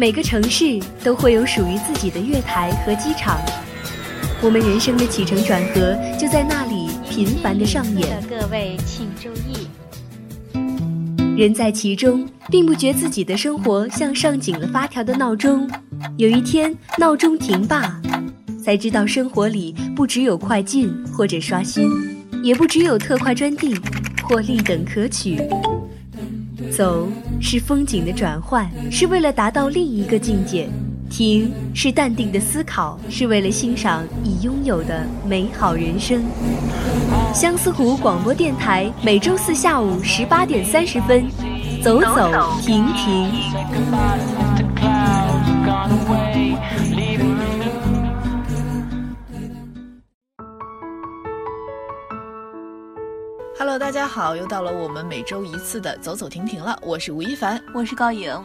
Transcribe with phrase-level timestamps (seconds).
[0.00, 3.38] 每个城市都会有属于自己的月台和机场，
[4.40, 8.18] 我们人生的起承转合就在那里频繁的上演。
[8.26, 9.68] 各位请注意，
[11.36, 15.70] 人在其中，并不觉自己的生活像上紧了发条的闹钟。
[16.16, 18.00] 有一天，闹钟停罢，
[18.64, 21.90] 才知道生活里不只有快进或者刷新，
[22.42, 23.78] 也不只有特快专递
[24.22, 25.42] 或立等可取。
[26.70, 27.06] 走
[27.40, 30.68] 是风景的转换，是为了达到另一个境界；
[31.10, 36.22] 停是淡定的思考，是为了欣赏已拥有的美好人生。
[37.34, 41.24] 相思湖广播电台每周四下午十八点三十分，
[41.82, 42.30] 走走
[42.60, 44.39] 停停。
[54.12, 56.76] 好，又到了我们每周一次的走走停停了。
[56.82, 58.36] 我是吴亦凡，我是高颖。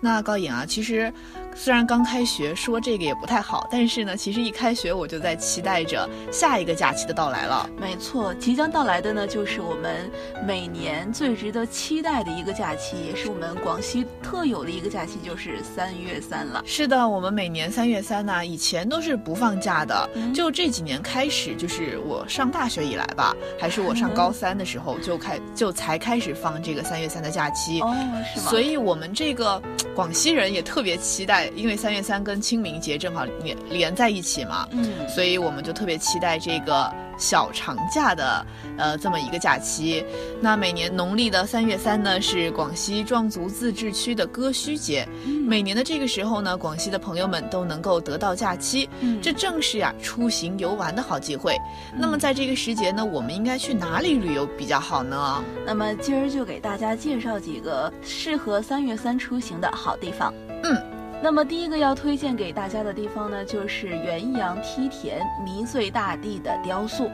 [0.00, 1.12] 那高颖啊，其实
[1.54, 7.68] 虽然刚开学，说这个也不太好，但是呢，其实一开学我就在期待着下一个假期的到来了。
[7.78, 10.10] 没错，即将到来的呢，就是我们
[10.46, 16.62] 每年最值得期待的一个假期，也是我们广西特有的一个假期，就是三月三了。
[16.64, 27.80] 是的，我们每年三月三呢，以前都是不放假的，嗯就这几年开始，就是我上大学以来吧，还是我上高三的时候就开就才开始放这个三月三的假期。
[27.80, 27.94] 哦，
[28.34, 28.46] 是吗？
[28.48, 29.60] 所以我们这个
[29.94, 38.44] 广西人也特别期待，因为三月三跟清明节正好连连在一起嘛，嗯，所以我们就特别期待这个小长假的
[38.76, 40.04] 呃这么一个假期。
[40.40, 51.56] 那每年农历的三月三呢是广西壮族自治区的歌须节，嗯每年的这个时候呢，广西的朋友们都能够得到假期，嗯这正是呀出行游玩的好机会。
[51.96, 55.42] 那么在这个时节呢，我们应该去哪里旅游比较好呢？
[55.66, 60.32] 那么今儿就给大家介绍几个适合三月三出行的好地方。
[60.62, 60.99] 嗯。
[61.22, 67.10] 那么第一个要推荐给大家的地方呢，就是元阳梯田迷醉大地的雕塑。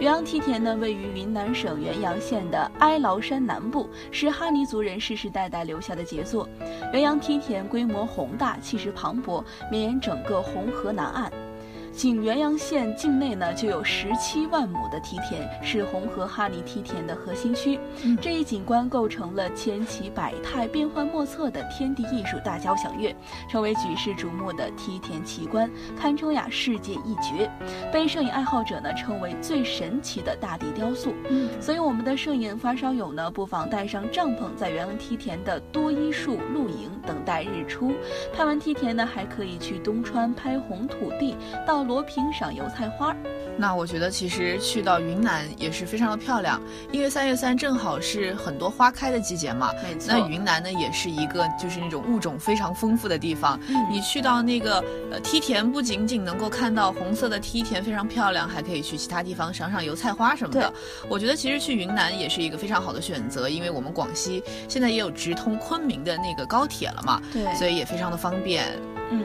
[0.00, 6.48] 元阳梯田呢，位于云南省元阳县的哀牢山南部，是哈尼族人世世代代留下的杰作。
[6.92, 11.30] 元阳梯田规模宏大，气势磅礴，绵延整个红河南岸。
[12.00, 17.78] 仅元阳县境内呢，就有十七万亩的梯田，是红河哈尼梯田的核心区。
[18.02, 23.14] 嗯这一景观构成了千奇百态、变幻莫测的天地艺术大交响乐，
[23.50, 27.50] 成为举世瞩目的梯田奇观，堪称呀世界一绝，
[27.92, 31.12] 被摄影爱好者呢称为最神奇的大地雕塑。
[31.28, 37.92] 嗯，所以我们的摄影发烧友呢，不妨带上帐篷，在元阳梯田的多依树露营，等待日出。
[38.32, 43.14] 拍完梯田呢，还可以去东川拍红土地，到罗平赏油菜花。
[43.58, 46.62] 那我觉得其实去到云南也是非常的漂亮，
[46.92, 49.70] 因为三月三正好是很多花开的季节嘛。
[49.82, 53.60] 没错，那云南呢，也是一个就是那种物种非常丰富的地方。
[53.68, 60.72] 嗯你去到那个呃梯田，不仅仅能够看到红色的梯田非常漂亮，还可以去其他地方赏赏油菜花什么的。
[61.08, 68.64] 我觉得其实去云南也是一个非常好的选择，因为我们广西现在也有直通昆明的那个高铁了嘛，对，所以也非常的方便。
[69.10, 69.24] 嗯。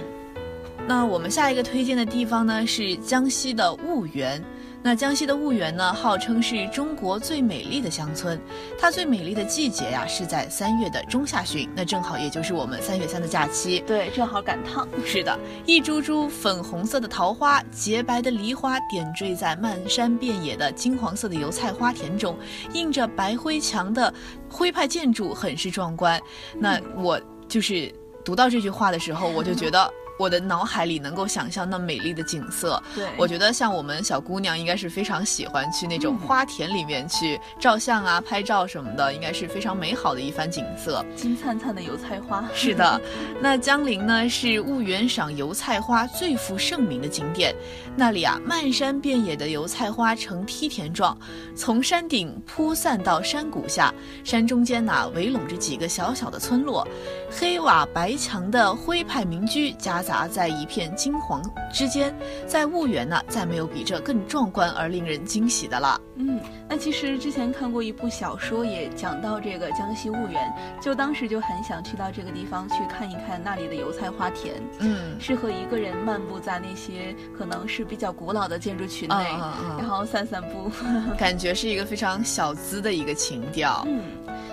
[0.87, 4.43] 那我们下一个推荐的地方呢是江西的婺源。
[4.83, 8.39] 那江西的婺源呢，号称是中国最美丽的乡村，
[8.79, 13.83] 它最美丽的季节呀是在三月的中下旬，那正好也就是我们三月三的假期。
[13.87, 14.87] 对，正好赶趟。
[15.03, 15.35] 是的，
[15.65, 22.37] 一株株粉红色的桃花，洁白的梨花点缀在漫山遍野的金黄色的油菜花田中，
[22.73, 24.13] 映着白灰墙的
[24.47, 26.21] 徽派建筑，很是壮观。
[26.59, 27.91] 那 我就是
[28.23, 29.91] 读到这句话的时候，我就觉得。
[30.17, 36.27] 我的脑海里能够想象那美丽的景色，对，我觉得像我们小姑娘应该是非常喜欢去那种嗯。
[36.27, 41.05] 花田里面去照相啊、拍照什么的，应该是非常美好的一番景色。
[41.15, 42.43] 金灿灿的油菜花。
[42.53, 42.99] 是的，
[43.41, 47.53] 那江陵呢是婺源赏油菜花最负盛名的景点，
[47.95, 51.17] 那里啊漫山遍野的油菜花呈梯田状，
[51.55, 53.93] 从山顶铺散到山谷下，
[54.23, 56.87] 山中间呐、围拢着几个小小的村落，
[57.29, 61.41] 黑瓦白墙的徽派民居夹杂在一片金黄
[61.73, 62.15] 之间，
[62.45, 65.99] 在婺源呢再没有比这更壮观而令人惊喜的了。
[66.17, 80.71] 嗯，那其实之前看过一部小说，也讲到这个江西婺源，就当时就很想去到这个地方去看一看那里的油菜花田，嗯，适合一个人漫步在那些可能是比较古老的建筑群内，嗯嗯嗯然后散散步。
[81.17, 83.83] 感觉是一个非常小资的一个情调。
[83.87, 84.01] 嗯，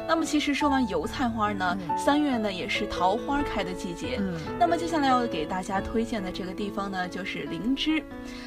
[0.09, 4.19] 那么其实说完油菜花呢，三月呢也是桃花开的季节。
[4.21, 8.03] 嗯，那么接下来要给大家推荐的这个地方呢，就是灵芝。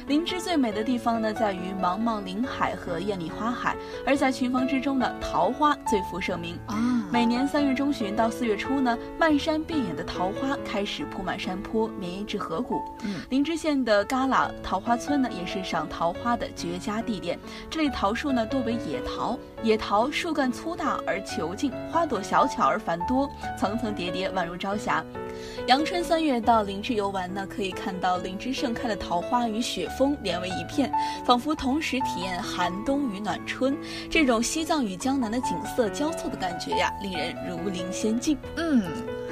[0.06, 3.76] 灵芝最美的地方呢，在于茫茫林海和艳丽花海，
[4.06, 6.76] 而在群峰之中呢，桃花最负盛名啊。
[7.12, 12.82] 每年三月中旬到四月初呢，漫山遍野的桃花开始铺满山坡，绵延至河谷。
[13.04, 17.38] 嗯，灵芝县的旮旯桃花村呢，也是赏桃花的绝佳地点。
[17.70, 25.04] 这里桃树呢多为野桃，野桃树干粗大而遒劲，花朵小巧而繁多，层层叠叠，宛如朝霞。
[25.66, 30.90] 阳春三月到林芝游玩呢，可以看到林芝盛开的桃花与雪峰连为一片，
[31.24, 33.76] 仿佛同时体验寒冬与暖春。
[34.10, 38.38] 这种西藏与江南的景色交错的感觉呀，令人如临仙境。
[38.56, 38.82] 嗯，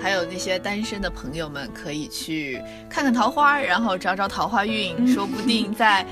[0.02, 6.04] 还有那些单身的朋友们可以去看看桃花，然后找找桃花运，说不定在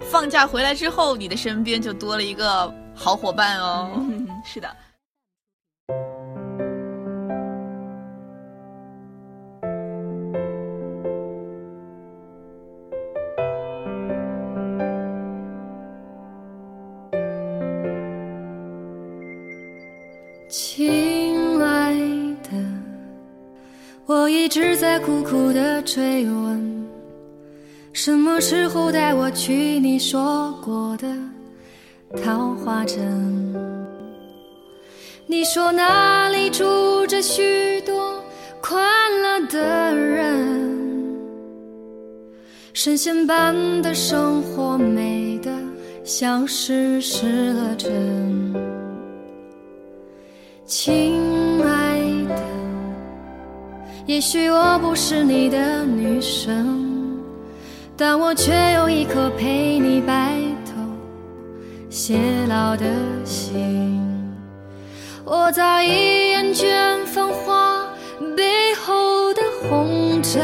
[0.00, 3.92] 放假回来之后，你的身边就多了一个好伙伴哦。
[3.94, 4.68] 嗯，是的。
[20.52, 21.94] 亲爱
[22.42, 22.50] 的
[24.04, 26.86] 我一直在苦苦的追问，
[27.94, 31.08] 什么时候带我去你说过的
[32.22, 33.00] 桃花镇？
[35.26, 38.22] 你说那里住着许多
[38.60, 38.78] 快
[39.22, 41.18] 乐的人，
[42.74, 45.50] 神仙般的生活，美得
[46.04, 48.41] 像是失了真，
[54.12, 56.66] 也许我不是你的女神，
[57.96, 60.34] 但我却有一颗陪你白
[60.66, 60.72] 头
[61.90, 62.84] 偕老的
[63.24, 63.98] 心。
[65.24, 67.86] 我早已厌倦繁华
[68.36, 70.42] 背后的红尘，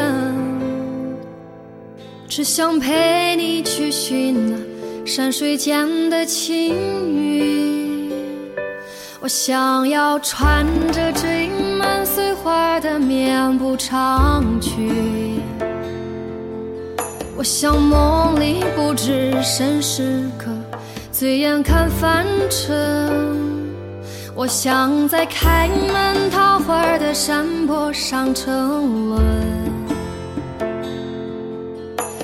[2.26, 4.56] 只想陪你去寻那
[5.04, 6.74] 山水间的情
[7.14, 8.10] 遇。
[9.20, 11.37] 我想要穿着这
[12.98, 15.40] 花的棉布长裙，
[17.36, 20.50] 我想梦里不知身是客，
[21.12, 23.38] 醉眼看凡尘。
[24.34, 29.22] 我想在开满桃花的山坡上沉沦，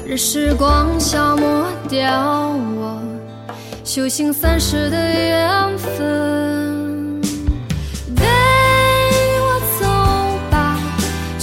[0.04, 2.50] 任时光消磨掉
[2.80, 3.00] 我
[3.84, 6.53] 修行三世的缘分。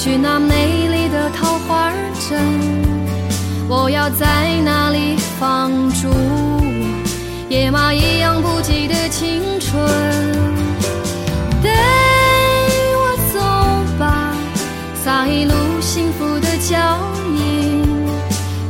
[0.04, 1.92] 去那美丽的桃花
[2.28, 2.42] 镇，
[3.70, 6.10] 我要在那里放逐
[7.48, 9.80] 野马一样不羁的青春。
[11.62, 11.70] 带
[12.98, 13.40] 我走
[14.00, 14.34] 吧，
[15.04, 16.98] 洒一路幸福的脚
[17.38, 17.86] 印。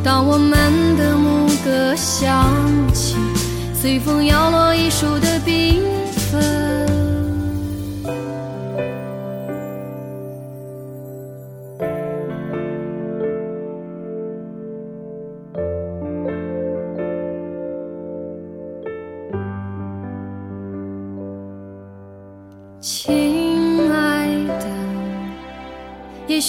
[0.04, 0.52] 当我们
[0.98, 2.46] 的牧歌响
[2.94, 3.16] 起，
[3.74, 5.82] 随风摇落一树的冰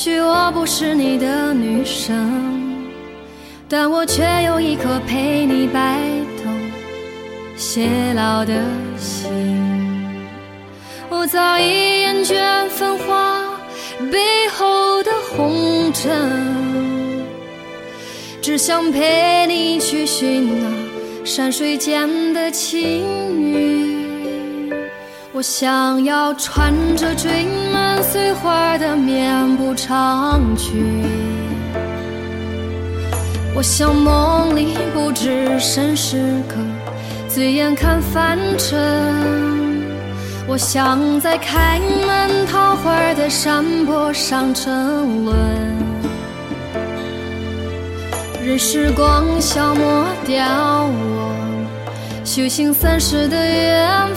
[0.04, 2.28] 许我不是你的女神，
[3.68, 5.96] 但我却有一颗陪你白
[6.42, 6.50] 头
[7.56, 8.52] 偕老的
[8.98, 9.30] 心。
[11.08, 13.44] 我早已厌倦繁华
[14.10, 14.18] 背
[14.48, 17.24] 后的红尘，
[18.40, 23.91] 只想陪你去寻那山水间的情遇。
[25.34, 31.02] 我想要穿着缀满碎花的棉布长裙，
[33.54, 36.56] 我想梦里不知身是客，
[37.30, 38.78] 醉眼看凡尘。
[40.46, 45.34] 我想在开满桃花的山坡上沉沦，
[48.44, 50.44] 任时光消磨掉
[50.84, 51.32] 我
[52.22, 54.11] 修行三世的缘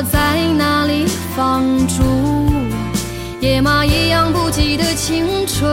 [0.00, 1.04] 我在哪里
[1.36, 2.02] 放逐
[3.38, 5.70] 野马一样不羁的青春？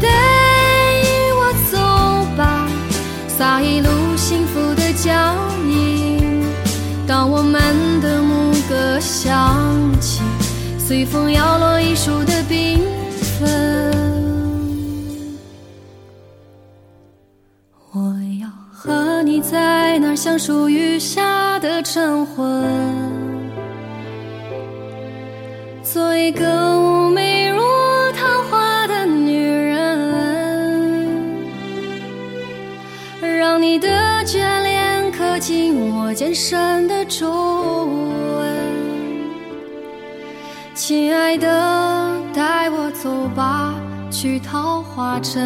[0.00, 0.08] 带
[1.34, 1.76] 我走
[2.36, 2.68] 吧，
[3.26, 5.10] 洒一路幸福的脚
[5.64, 6.44] 印。
[7.04, 9.58] 当我们的牧歌响
[10.00, 10.22] 起，
[10.78, 12.78] 随风摇落一树的缤
[13.40, 13.92] 纷。
[17.90, 21.25] 我要和你在那相树雨下。
[21.66, 22.62] 的晨昏，
[25.82, 27.60] 做一个妩媚如
[28.12, 31.34] 桃花的女人，
[33.20, 33.88] 让你的
[34.24, 37.28] 眷恋刻进我渐深的皱
[37.84, 38.46] 纹。
[40.72, 41.48] 亲爱的，
[42.32, 43.74] 带我走吧，
[44.08, 45.42] 去桃花镇。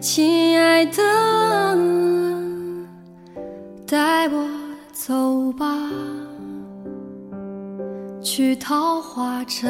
[0.00, 1.02] 亲爱的，
[3.92, 4.48] 带我
[4.90, 5.66] 走吧，
[8.24, 9.68] 去桃花城。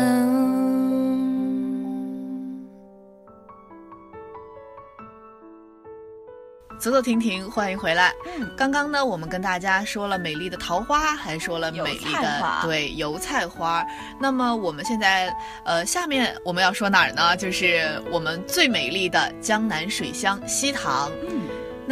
[6.78, 8.14] 走走停停，欢迎回来。
[8.24, 13.84] 嗯，刚刚呢，我们跟大家说了美丽的桃花，还说了美丽的对油菜花。
[14.20, 17.36] 那么我们现在，呃，下面我们要说哪儿呢？
[17.36, 21.10] 就是我们最美丽的江南水乡西塘。
[21.28, 21.42] 嗯。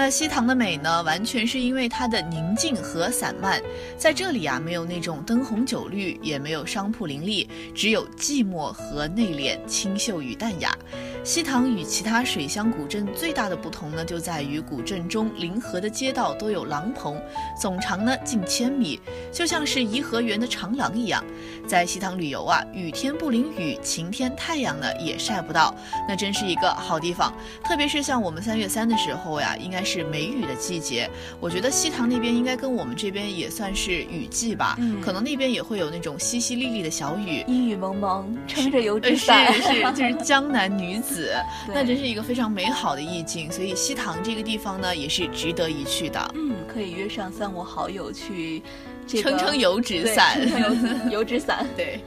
[0.02, 3.60] 那西塘的美呢，完全是因为它的宁静和散漫。
[3.98, 10.74] 在这里啊，没有那种灯红酒绿，也没有商铺林立，只有寂寞和内敛、清秀与淡雅。
[11.22, 17.20] 西塘与其他水乡古镇最大的不同呢，就在于古镇中临河的街道都有廊棚，
[17.60, 18.98] 总长呢近千米，
[19.30, 21.22] 就像是颐和园的长廊一样。
[21.68, 25.74] 在西塘旅游啊，雨天不淋雨，晴天太阳呢也晒不到，
[26.08, 27.30] 那真是一个好地方。
[27.62, 29.84] 特别是像我们三月三的时候呀，应该。
[29.89, 31.08] 是梅雨的季节，
[31.40, 41.34] 我觉得西塘那边应该跟我们这边也算是雨季吧，嗯，可能那边也会有那种淅淅沥沥的小雨，阴雨蒙蒙，撑着油纸伞，是是，就是江南女子，
[41.68, 46.34] 那真是一个非常美好的意境，所以西塘这个地方呢，也是值得一去的。
[46.34, 48.62] 嗯，可以约上三五好友去
[49.06, 52.00] 撑撑油纸伞，油油纸伞， 对。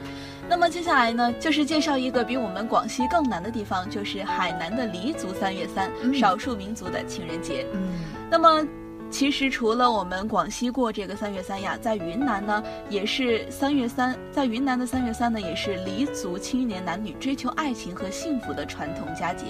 [0.49, 7.65] 那么接下来呢，就是介绍一个比我们广西更南的地方，就是海南的黎族三月三，少数民族的情人节。
[7.73, 7.93] 嗯，
[8.29, 8.67] 那么。
[9.11, 19.45] 其实除了我们广西过这个三月三呀，在云南呢也是三月三，在云南的三月三呢也是黎族青年男女追求爱情和幸福的传统佳节，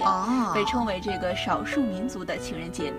[0.52, 2.92] 被称为这个少数民族的情人节。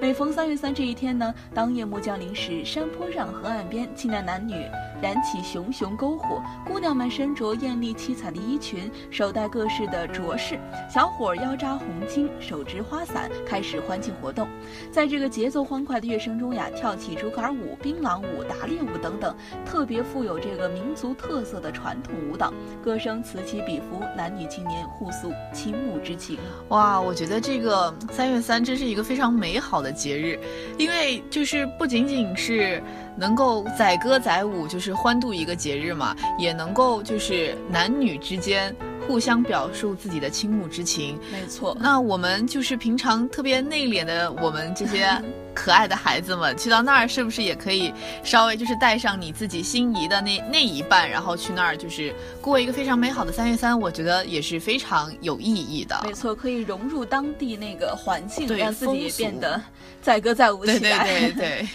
[0.00, 4.54] 每逢三月三这一天呢，当夜幕降临时，山坡上、河岸边，青年男女
[5.02, 10.56] 燃起熊熊篝火，姑娘们身着艳丽七彩的衣裙，手戴各式的镯饰，
[10.88, 14.46] 小伙腰扎红巾，手执花伞，开始欢庆活动。
[14.92, 16.12] 在这个节奏欢快的。
[16.12, 22.52] 乐声中呀，跳起竹竿舞、槟榔舞、打猎舞等等，特别富有这个民族特色的传统舞蹈，
[22.84, 26.38] 歌声此起彼伏，男女青年互诉倾慕之情。
[26.68, 30.38] 哇，我觉得这个三月三真是一个非常美好的节日，
[30.76, 32.82] 因为就是不仅仅是
[33.16, 38.74] 能够载歌载舞，就是欢度一个节日嘛，也能够就是男女之间。
[39.08, 41.76] 互相表述自己的倾慕之情，没错。
[41.80, 45.20] 那我们就是平常特别内敛的我们这些
[45.52, 47.92] 可爱的孩子们， 去到那儿是不是也可以
[48.22, 53.78] 稍微就是带上你自己心仪的那那一半，然后去那儿就是过一个非常美好的三月三？
[53.78, 56.00] 我觉得也是非常有意义的。
[56.04, 59.60] 没错，可以融入当地那个环境，让自己变得
[60.00, 61.02] 载歌载舞起来。
[61.02, 61.68] 对对对对。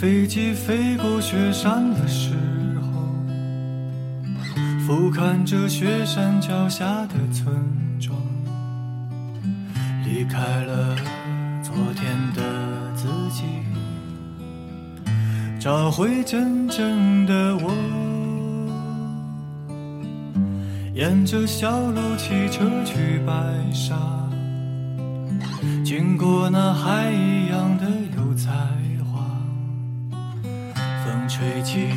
[0.00, 2.34] 飞机飞过雪山的时
[2.82, 3.08] 候，
[4.84, 7.54] 俯瞰着雪山脚下的村
[8.00, 8.18] 庄，
[10.04, 10.96] 离开了
[11.62, 12.42] 昨天的
[12.94, 13.44] 自己，
[15.60, 17.72] 找回真正的我。
[20.92, 23.32] 沿着小路骑车去白
[23.72, 23.96] 沙，
[25.84, 27.86] 经过那海一样的
[31.44, 31.88] 吹起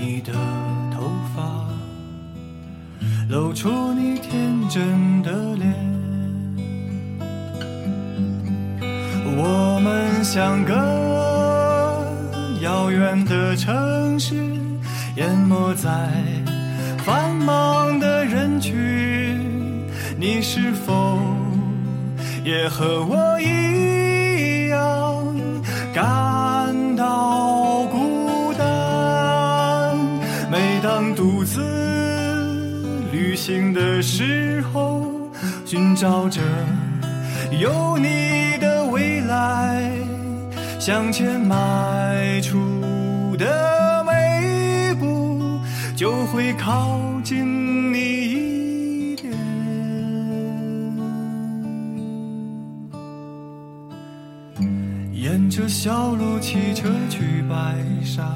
[0.00, 0.32] 你的
[0.94, 1.42] 头发，
[3.28, 5.74] 露出你天真的脸。
[9.36, 10.72] 我们像个
[12.62, 14.36] 遥远的城市，
[15.16, 15.90] 淹没在
[16.98, 18.76] 繁忙的人群。
[20.16, 21.18] 你是否
[22.44, 25.26] 也和我一样
[33.48, 35.10] 行的时候，
[35.64, 36.38] 寻找着
[37.58, 39.90] 有你的未来，
[40.78, 45.58] 向前迈出的每一步
[45.96, 49.32] 就会靠近你一点。
[55.14, 58.28] 沿着小路骑车去白沙，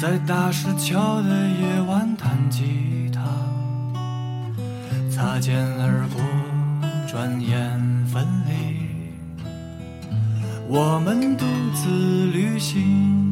[0.00, 3.20] 在大石桥的夜晚弹吉他，
[5.10, 6.22] 擦肩而过，
[7.06, 9.44] 转眼分离，
[10.66, 13.29] 我们独自旅行。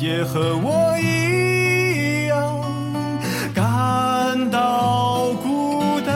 [0.00, 2.60] 也和我一样
[3.54, 6.14] 感到孤单？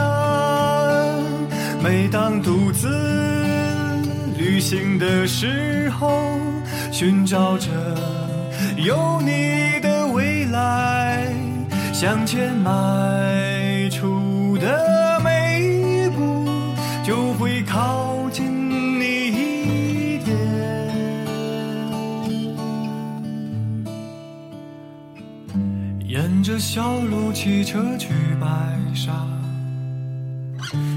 [1.82, 2.88] 每当独自
[4.36, 6.38] 旅行的时候，
[6.92, 7.68] 寻找着
[8.76, 11.26] 有你的未来，
[11.92, 12.70] 向前迈
[26.60, 28.46] 小路骑车去白
[28.94, 29.12] 沙，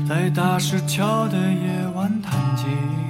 [0.07, 3.02] 在大石桥的夜晚弹吉他，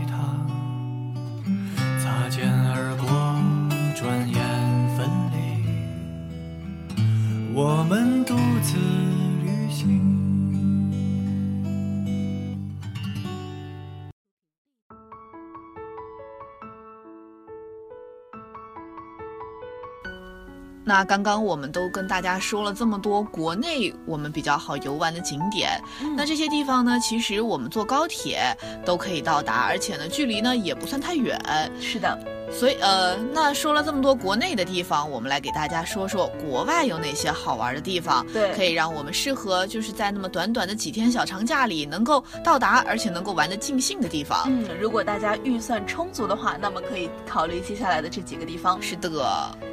[20.94, 25.82] 那刚刚我们都跟大家说了这么多国内我们比较好游玩的景点，
[26.16, 31.36] 那这些地方呢，其实我们坐高铁都可以到达，而且呢，距离呢也不算太远。
[31.82, 32.16] 是的，
[32.52, 44.44] 所以呃，那说了这么多国内的地方，我们来给大家说说国外有哪些好玩的地方，对可以让我们适合就是在那么短短的几天小长假里能够到达，而且能够玩得尽兴的地方。
[44.46, 48.80] 嗯，如果大家预算充足的话，那么可以考虑接下来的这几个地方。
[48.80, 49.10] 是的，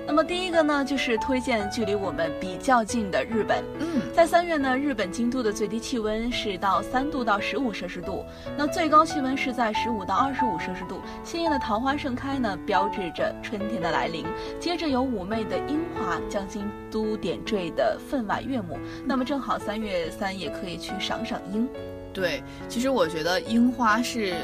[0.06, 3.62] 那么第一个呢，就是推荐距离我们比较近的日本。
[3.78, 8.24] 嗯，在三月呢，日本京都的最低气温是到三度到十五摄氏度，
[8.56, 11.00] 那最高气温是在十五到二十五摄氏度。
[11.22, 14.26] 鲜艳的桃花盛开呢，标志着春天的来临。
[14.58, 18.76] 接着有妩媚的樱花将京都点缀的分外悦目。
[19.06, 21.68] 那么正好三月三也可以去赏赏樱。
[22.12, 24.34] 对，其实我觉得樱花是。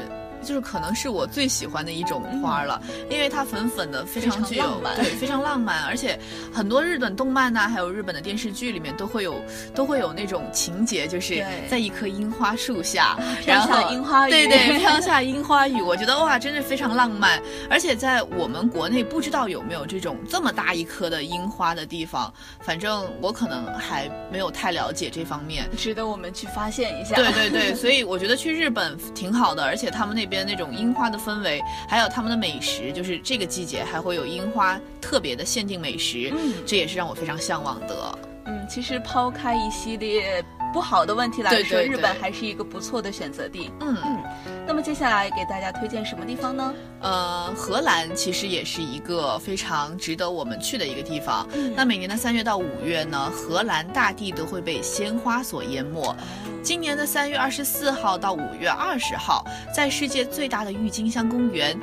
[0.43, 6.19] 就是可能是我最喜欢的一种花了，因为它粉粉的，非常具有常浪漫对非常浪漫，而且
[6.53, 9.41] 很多日本动漫呐、还有日本的电视剧里面都会有
[9.73, 17.41] 都会有那种情节，就是在一棵樱花树下，飘然后樱花雨对对， 飘下樱花雨，我觉得哇，真是非常浪漫。
[17.69, 25.69] 而且在我们国内不知道有没有这种这么大一棵的樱花的地方，反正我可能还没有太了解这方面。
[25.77, 27.15] 值得我们去发现一下。
[27.15, 38.19] 对对对， 所以我觉得去日本挺好的，而且他们那边那种樱花的氛围，还有他们的美食，就是这个季节还会有樱花特别的限定美食，嗯这也是让我非常向往的。
[38.45, 43.71] 嗯，其实抛开一系列不好的问题来说，对对对日本还是一个不错的选择地。
[43.79, 44.23] 嗯嗯，
[44.67, 46.73] 那么接下来给大家推荐什么地方呢？
[47.01, 51.47] 呃，荷兰其实也是一个非常值得我们去的一个地方。
[51.53, 56.15] 嗯那每年的三月到五月呢，荷兰大地都会被鲜花所淹没。
[56.61, 61.79] 今年的三月二十四号到五月二十号，在世界最大的郁金香公园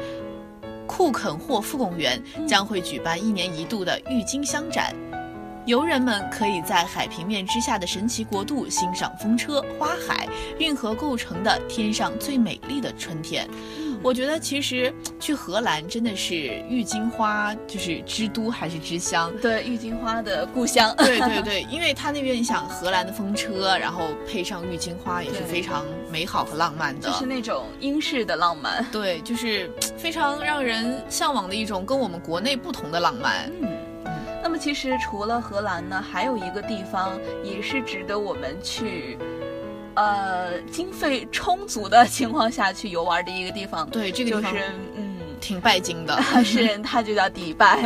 [0.87, 4.95] 库肯霍夫公园将会举办一年一度的郁金香展。
[5.67, 13.49] 游人们可以在海平面之下的神奇国度欣赏风车、花海、运河构成的天上最美丽的春天。
[14.03, 19.33] 我觉得其实去荷兰真的是郁金花就是之都还是之乡。
[19.41, 20.95] 对，郁金花的故乡。
[21.01, 27.09] 对对对，因为它那边你想荷兰的风车，然后配上郁金花，也是非常美好和浪漫的。
[27.09, 28.85] 就是那种英式的浪漫。
[28.93, 33.51] 对，就是非常让人向往的一种跟我们国内不同的浪漫。
[33.63, 33.74] 嗯。
[34.45, 39.17] 那么其实除了荷兰呢，还有一个地方也是值得我们去，
[39.95, 43.89] 呃，经费充足的 情况下去游玩的一个地方。
[43.89, 44.65] 对，这个地方就是
[44.97, 45.04] 嗯，
[45.45, 46.19] 挺拜金的。
[46.43, 47.85] 是，它就叫迪拜。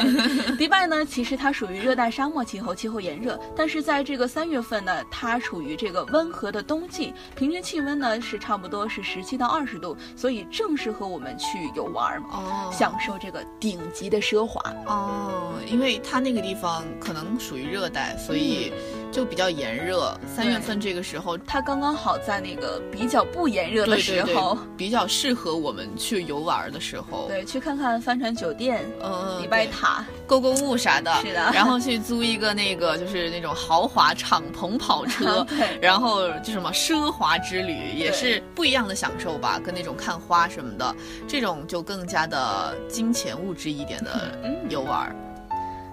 [0.57, 3.39] 迪拜呢，其实它属于热带沙漠气候，气候炎热。
[3.57, 14.63] 但是在这个三月份呢，它处于这个温和的冬季，平均气温呢是差不多是十七到二十度，所以正适合我们去游玩哦享受这个顶级的奢华。
[14.87, 18.73] 哦，因为它那个地方可能属于热带，所以
[19.11, 20.19] 就比较炎热。
[20.27, 27.27] 三月份这个时候，它刚刚好在那个比较不炎热的时候，对，比较适合我们去游玩的时候。
[27.29, 30.05] 对，去看看帆船酒店、嗯，迪拜塔。
[30.27, 35.47] 购购物啥的，是的然后去租一个那个就是那种豪华敞篷跑 车，
[35.81, 40.95] 然后就什么奢华之旅，也是不一样的享受吧，跟那种看花什么的，
[41.27, 45.17] 这种就更加的金钱物质一点的嗯游玩。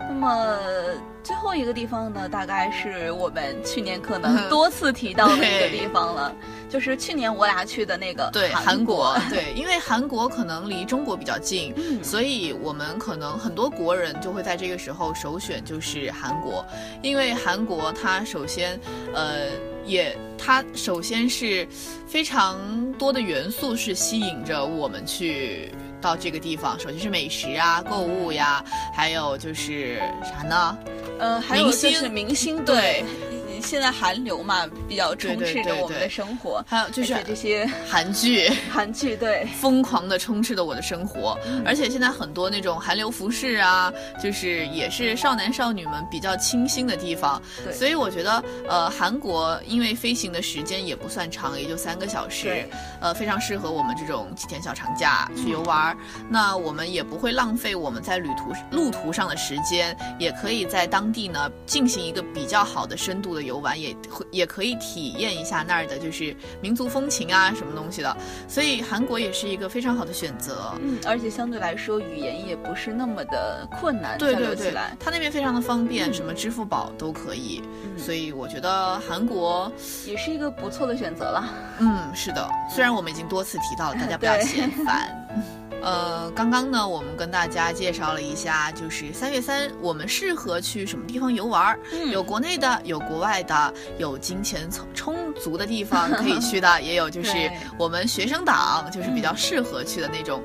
[0.01, 0.57] 那么
[1.25, 6.31] 最后一个地方呢，大概是我们去年可能多次提到的一个地方了，
[6.69, 16.63] 就是去年我俩去的那个对，韩韩国， 对，因为韩国可能离中国比较近，嗯所以我们可能很多国人就会在这个时候首选就是韩国，
[17.01, 18.79] 因为韩国它首先，
[19.15, 19.47] 呃，
[19.83, 21.67] 也它首先是
[22.05, 22.59] 非常
[22.99, 25.71] 多的元素是吸引着我们去。
[26.01, 30.77] 到这个地方，首先是美食啊、购物呀，还有就是啥呢？
[31.17, 33.03] 呃，还有就是明星对。
[33.65, 36.09] 现在韩流嘛，比较充斥着我们的对。
[36.09, 41.63] 生活，还有就是这些韩剧， 韩剧，对，疯狂的充斥着我的生活，嗯。
[41.65, 47.41] 而且现在很多那种韩流服饰啊，就是也是少男少女们比较倾心的地方。
[47.63, 47.73] 对。
[47.73, 52.67] 所以我觉得，呃，韩国因为飞行的时间也不算长，也就三个小时，
[53.01, 55.97] 呃，非常适合我们这种几天小长假去游玩儿。
[56.29, 68.17] 那我们也不会浪费我们在旅途路途上的时间，也可以在当地呢进行一个比较好的深度的游玩，也会也可以体验一下那儿的就是民族风情啊什么东西的。
[68.47, 70.73] 所以韩国也是一个非常好的选择。
[70.81, 79.71] 嗯，而且相对来说语言也不是那么的困难，交对对对流起来，，它那边非常的方便，什么支付宝都可以，嗯所以我觉得韩国，
[80.05, 81.49] 也是一个不错的选择了。
[81.79, 85.09] 嗯，是的，虽然我们已经多次提到了，大家不要 嫌烦。
[85.85, 92.09] 呃，刚刚呢，我们跟大家介绍了一下，就是三月三我们适合去什么地方游玩儿，嗯。
[92.09, 100.41] 有国内的，有国外的，有金钱充充足的地方可以去的， 也有就是我们学生党就是比较适合去的那种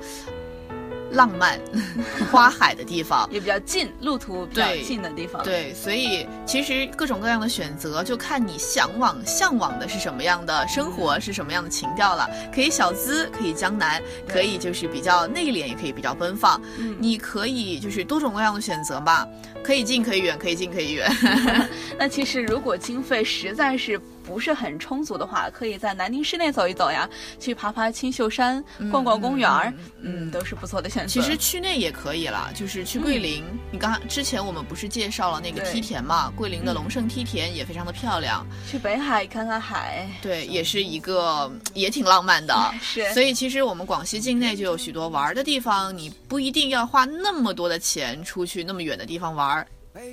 [1.12, 1.58] 浪漫
[2.30, 3.28] 花海的地方。
[3.30, 12.28] 也比较近，路途比较近的地方。，对，所以其实各种各样的选择，就看你向往向往的是什么样的生活，是什么样的情调了。
[12.54, 16.60] 可以小资，可以江南，可以就是比较内敛，也可以比较奔放。
[16.78, 19.26] 嗯你可以就是多种各样的选择吧，
[19.62, 21.10] 可以近可以远，可以近可以远。
[21.98, 31.08] 那其实如果经费实在是不是很充足的话，可以在南宁市内走一走呀，去爬爬青秀山，逛逛公园儿，嗯，都是不错的选择。
[31.08, 33.42] 其实区内也可以啦，就是去桂林。
[33.72, 36.32] 你刚之前我们不是介绍了那个梯田嘛？
[36.36, 42.54] 桂林的龙胜梯田也非常的漂亮，去北海看看海，对，也是一个也挺浪漫的。
[42.80, 49.66] 是所以其实我们广西境内就有许多玩儿的地方，你不一定要花那么多的钱出去那么远的地方玩儿。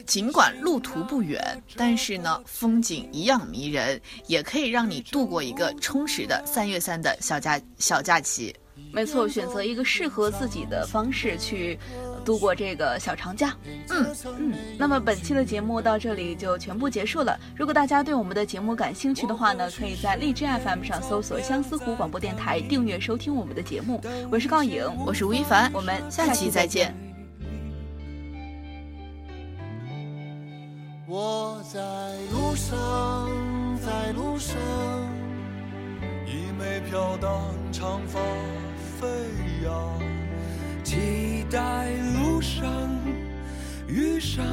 [0.06, 8.56] 尽管路途不远，但是呢，风景一样迷人，也可以让你度过一个充实的三月三的小假小假期。
[8.92, 13.56] 没错，选择一个适合自己的方式去呃度过这个小长假。
[13.90, 17.40] 嗯嗯，那么本期的节目到这里就全部结束了。
[17.56, 24.00] 如果大家对我们的节目感兴趣的话呢，可以在荔枝 FM 上搜索相思湖广播电台，订阅收听我们的节目。
[24.32, 27.07] 我是高颖，我是吴亦凡，我们下期再见。
[31.10, 31.80] 我在
[32.34, 32.78] 路上，
[33.78, 34.58] 在路上，
[36.26, 38.20] 一枚飘荡长发
[39.00, 39.08] 飞
[39.64, 40.02] 扬，
[40.84, 42.70] 期待路上
[43.88, 44.44] 遇上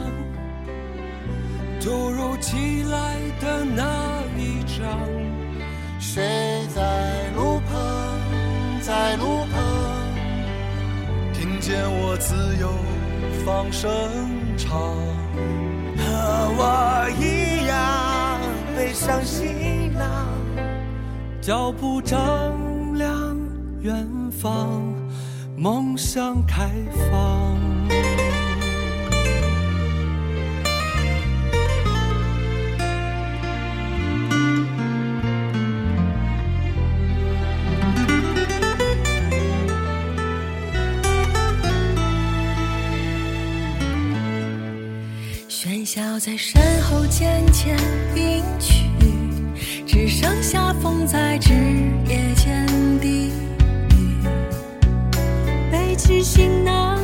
[1.80, 4.96] 突如其来的那一张。
[5.98, 6.22] 谁
[6.72, 9.60] 在路旁，在路旁，
[11.32, 12.70] 听见我自由
[13.44, 13.90] 放声
[14.56, 14.94] 唱。
[16.56, 18.40] 我一样
[18.76, 20.28] 背上行囊，
[21.40, 22.18] 脚步丈
[22.96, 23.36] 量
[23.80, 24.82] 远方，
[25.56, 26.70] 梦想开
[27.10, 27.73] 放。
[45.94, 47.76] 脚在身后渐渐
[48.16, 48.90] 隐去，
[49.86, 51.54] 只剩下风在枝
[52.08, 52.66] 叶间
[53.00, 54.26] 低语。
[55.70, 56.98] 背起行囊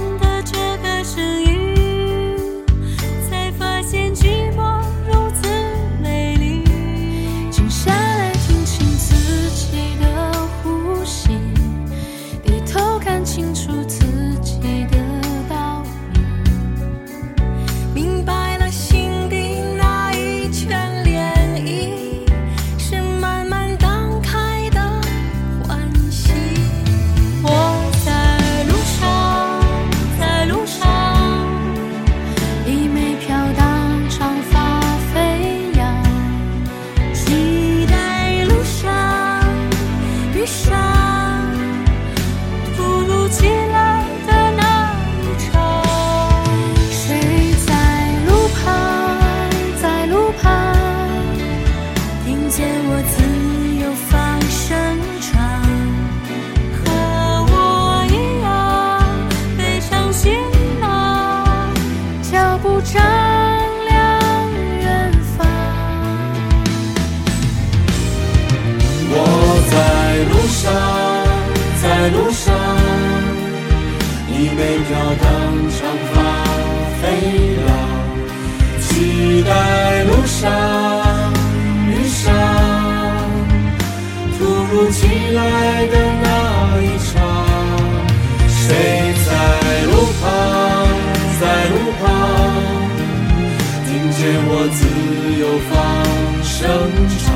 [96.61, 97.33] 放声唱，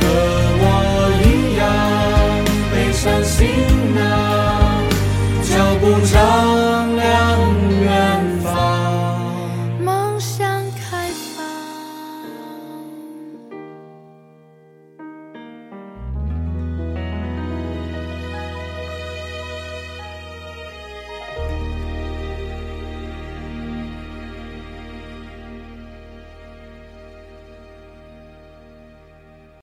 [0.00, 0.02] 和
[0.60, 0.64] 我
[1.24, 1.62] 一样
[2.70, 3.71] 悲伤心。